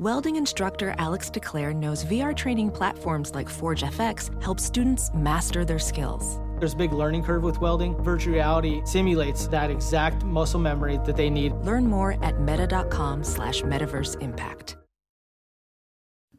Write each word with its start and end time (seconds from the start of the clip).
Welding 0.00 0.36
instructor 0.36 0.94
Alex 0.96 1.28
DeClaire 1.28 1.76
knows 1.76 2.06
VR 2.06 2.34
training 2.34 2.70
platforms 2.70 3.34
like 3.34 3.50
Forge 3.50 3.82
FX 3.82 4.42
help 4.42 4.58
students 4.58 5.10
master 5.12 5.62
their 5.62 5.78
skills. 5.78 6.40
There's 6.58 6.72
a 6.72 6.76
big 6.76 6.94
learning 6.94 7.22
curve 7.22 7.42
with 7.42 7.60
welding. 7.60 8.02
Virtual 8.02 8.32
reality 8.32 8.80
simulates 8.86 9.46
that 9.48 9.70
exact 9.70 10.24
muscle 10.24 10.58
memory 10.58 10.98
that 11.04 11.18
they 11.18 11.28
need. 11.28 11.52
Learn 11.66 11.86
more 11.86 12.16
at 12.24 12.40
meta.com 12.40 13.22
slash 13.22 13.60
metaverse 13.60 14.18
impact. 14.22 14.78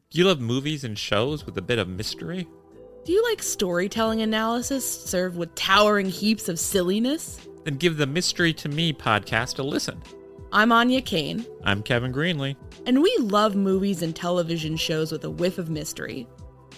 Do 0.09 0.17
you 0.17 0.25
love 0.25 0.41
movies 0.41 0.83
and 0.83 0.97
shows 0.97 1.45
with 1.45 1.55
a 1.55 1.61
bit 1.61 1.77
of 1.77 1.87
mystery? 1.87 2.47
Do 3.05 3.13
you 3.13 3.23
like 3.29 3.43
storytelling 3.43 4.23
analysis 4.23 4.83
served 5.03 5.37
with 5.37 5.53
towering 5.53 6.09
heaps 6.09 6.49
of 6.49 6.57
silliness? 6.57 7.39
Then 7.63 7.75
give 7.75 7.97
the 7.97 8.07
Mystery 8.07 8.53
to 8.55 8.69
Me 8.69 8.91
podcast 8.91 9.59
a 9.59 9.63
listen. 9.63 10.01
I'm 10.53 10.73
Anya 10.73 11.01
Kane. 11.01 11.45
I'm 11.63 11.81
Kevin 11.81 12.11
Greenlee. 12.11 12.57
And 12.85 13.01
we 13.01 13.15
love 13.19 13.55
movies 13.55 14.01
and 14.01 14.13
television 14.13 14.75
shows 14.75 15.09
with 15.09 15.23
a 15.23 15.29
whiff 15.29 15.57
of 15.57 15.69
mystery. 15.69 16.27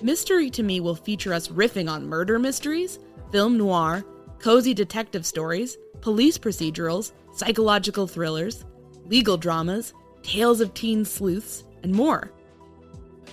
Mystery 0.03 0.51
to 0.51 0.61
Me 0.61 0.79
will 0.79 0.93
feature 0.93 1.33
us 1.33 1.47
riffing 1.47 1.89
on 1.89 2.07
murder 2.07 2.37
mysteries, 2.37 2.99
film 3.31 3.57
noir, 3.57 4.05
cozy 4.37 4.75
detective 4.75 5.25
stories, 5.25 5.75
police 6.01 6.37
procedurals, 6.37 7.13
psychological 7.33 8.05
thrillers, 8.05 8.63
legal 9.05 9.37
dramas, 9.37 9.95
tales 10.21 10.61
of 10.61 10.71
teen 10.75 11.03
sleuths, 11.03 11.63
and 11.81 11.91
more. 11.91 12.31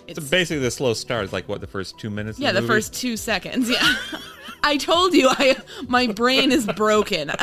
It's 0.06 0.24
so 0.24 0.30
basically 0.30 0.62
the 0.62 0.70
slow 0.70 0.94
start 0.94 1.26
is 1.26 1.34
like 1.34 1.50
what 1.50 1.60
the 1.60 1.66
first 1.66 1.98
two 1.98 2.08
minutes. 2.08 2.38
Yeah, 2.38 2.52
the, 2.52 2.62
the 2.62 2.66
first 2.66 2.94
two 2.94 3.18
seconds. 3.18 3.68
Yeah, 3.68 3.94
I 4.62 4.78
told 4.78 5.12
you, 5.12 5.28
I 5.28 5.58
my 5.86 6.06
brain 6.06 6.50
is 6.50 6.66
broken. 6.66 7.30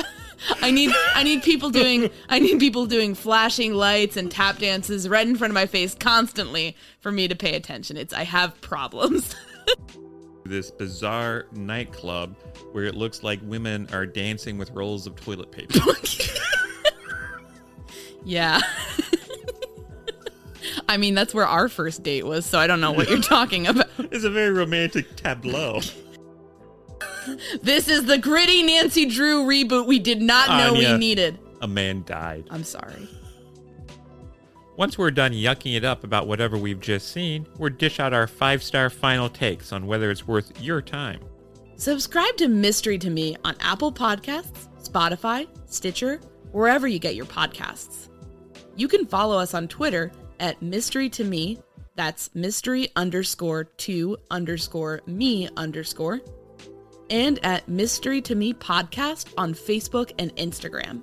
I 0.62 0.72
need 0.72 0.92
I 1.16 1.24
need 1.24 1.44
people 1.44 1.70
doing 1.70 2.10
I 2.30 2.40
need 2.40 2.60
people 2.60 2.86
doing 2.86 3.16
flashing 3.16 3.74
lights 3.74 4.18
and 4.18 4.32
tap 4.32 4.60
dances 4.60 5.10
right 5.10 5.28
in 5.28 5.36
front 5.36 5.52
of 5.52 5.56
my 5.56 5.66
face 5.66 5.96
constantly 5.96 6.76
for 7.00 7.12
me 7.12 7.28
to 7.28 7.36
pay 7.36 7.56
attention. 7.56 7.98
It's 7.98 8.14
I 8.14 8.24
have 8.24 8.60
problems. 8.62 9.36
this 10.46 10.72
bizarre 10.72 11.46
nightclub 11.52 12.36
where 12.72 12.86
it 12.86 12.96
looks 12.96 13.24
like 13.24 13.40
women 13.44 13.88
are 13.92 14.06
dancing 14.06 14.58
with 14.58 14.70
rolls 14.72 15.08
of 15.08 15.16
toilet 15.16 15.52
paper. 15.52 15.80
yeah. 18.24 18.62
I 20.90 20.98
mean, 20.98 21.16
that's 21.16 21.34
where 21.34 21.46
our 21.46 21.68
first 21.68 22.04
date 22.04 22.26
was, 22.26 22.46
so 22.46 22.60
I 22.60 22.68
don't 22.68 22.80
know 22.80 22.94
what 22.94 23.10
you're 23.10 23.22
talking 23.22 23.68
about. 23.68 23.90
It's 24.00 24.24
a 24.24 24.30
very 24.30 24.52
romantic 24.52 25.18
tableau. 25.18 25.82
This 27.62 27.88
is 27.88 28.06
the 28.06 28.18
gritty 28.18 28.64
Nancy 28.64 29.06
Drew 29.06 29.46
reboot 29.46 29.86
we 29.86 30.00
did 30.00 30.22
not 30.22 30.50
know 30.50 30.76
Anya, 30.76 30.94
we 30.94 30.98
needed. 30.98 31.40
A 31.62 31.68
man 31.68 32.04
died. 32.06 32.46
I'm 32.50 32.64
sorry. 32.64 33.08
Once 34.78 34.96
we're 34.96 35.10
done 35.10 35.32
yucking 35.32 35.76
it 35.76 35.84
up 35.84 36.04
about 36.04 36.28
whatever 36.28 36.56
we've 36.56 36.80
just 36.80 37.12
seen, 37.12 37.48
we'll 37.58 37.74
dish 37.74 38.00
out 38.00 38.14
our 38.14 38.28
five 38.28 38.62
star 38.62 38.90
final 38.90 39.28
takes 39.28 39.72
on 39.72 39.88
whether 39.88 40.12
it's 40.12 40.28
worth 40.28 40.62
your 40.62 40.82
time. 40.82 41.20
Subscribe 41.78 42.38
to 42.38 42.48
Mystery 42.48 42.98
to 43.00 43.10
Me 43.10 43.36
on 43.44 43.56
Apple 43.60 43.92
Podcasts, 43.92 44.68
Spotify, 44.84 45.48
Stitcher, 45.66 46.20
wherever 46.52 46.88
you 46.88 47.00
get 47.00 47.16
your 47.16 47.26
podcasts. 47.26 48.10
You 48.76 48.88
can 48.88 49.06
follow 49.08 49.40
us 49.40 49.54
on 49.54 49.68
Twitter 49.68 50.12
at 50.40 50.62
Mystery 50.62 51.10
to 51.10 51.24
Me. 51.24 51.60
That's 51.96 52.30
mystery 52.36 52.90
underscore 52.96 53.64
to 53.64 54.18
underscore 54.30 55.02
me 55.08 55.50
underscore 55.58 56.22
and 57.10 57.40
at 57.44 57.68
Mystery 57.68 58.22
to 58.24 58.36
Me 58.36 58.54
Podcast 58.54 59.34
on 59.38 59.54
Facebook 59.54 60.12
and 60.20 60.36
Instagram. 60.36 61.02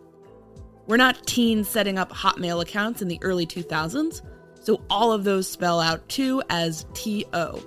We're 0.86 0.96
not 0.98 1.26
teens 1.26 1.68
setting 1.68 1.98
up 1.98 2.12
Hotmail 2.12 2.62
accounts 2.62 3.00
in 3.02 3.08
the 3.08 3.18
early 3.22 3.46
2000s, 3.46 4.20
so 4.62 4.82
all 4.90 5.12
of 5.12 5.24
those 5.24 5.48
spell 5.48 5.80
out 5.80 6.06
too 6.08 6.42
as 6.50 6.86
T-O. 6.94 7.62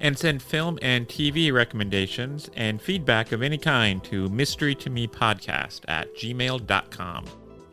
And 0.00 0.18
send 0.18 0.42
film 0.42 0.78
and 0.82 1.08
TV 1.08 1.52
recommendations 1.52 2.50
and 2.56 2.80
feedback 2.80 3.32
of 3.32 3.42
any 3.42 3.58
kind 3.58 4.02
to 4.04 4.28
mystery 4.28 4.74
to 4.76 4.90
me 4.90 5.06
podcast 5.06 5.80
at 5.88 6.14
gmail.com. 6.16 7.24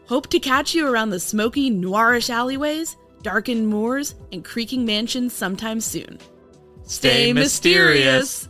Hope 0.08 0.28
to 0.28 0.40
catch 0.40 0.74
you 0.74 0.88
around 0.88 1.10
the 1.10 1.20
smoky, 1.20 1.70
noirish 1.72 2.30
alleyways, 2.30 2.98
darkened 3.22 3.68
moors, 3.68 4.16
and 4.32 4.44
creaking 4.44 4.86
mansions 4.86 5.34
sometime 5.34 5.80
soon. 5.82 6.18
Stay, 6.84 7.10
Stay 7.26 7.34
mysterious. 7.34 8.20
mysterious. 8.20 8.48